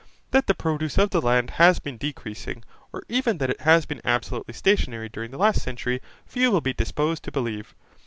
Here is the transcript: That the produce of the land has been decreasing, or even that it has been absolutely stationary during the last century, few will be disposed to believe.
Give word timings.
That 0.31 0.47
the 0.47 0.55
produce 0.55 0.97
of 0.97 1.11
the 1.11 1.21
land 1.21 1.51
has 1.61 1.77
been 1.77 1.97
decreasing, 1.97 2.63
or 2.91 3.03
even 3.07 3.37
that 3.37 3.51
it 3.51 3.61
has 3.61 3.85
been 3.85 4.01
absolutely 4.03 4.55
stationary 4.55 5.09
during 5.09 5.29
the 5.29 5.37
last 5.37 5.61
century, 5.61 6.01
few 6.25 6.49
will 6.49 6.59
be 6.59 6.73
disposed 6.73 7.21
to 7.25 7.31
believe. 7.31 7.75